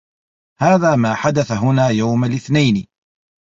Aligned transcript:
هذا 0.59 0.95
ما 0.95 1.15
حدث 1.15 1.51
هنا 1.51 1.87
يوم 1.87 2.25
الإثنين. 2.25 2.87